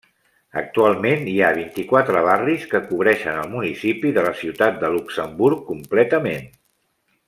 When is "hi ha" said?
1.33-1.51